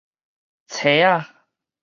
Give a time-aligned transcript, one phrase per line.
[0.65, 1.27] 箠仔